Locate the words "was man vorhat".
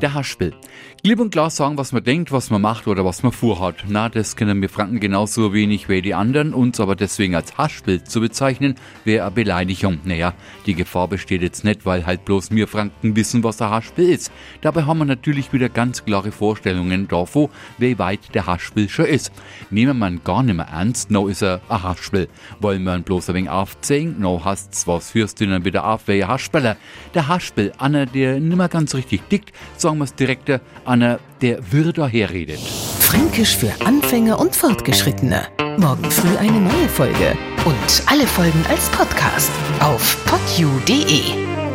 3.04-3.84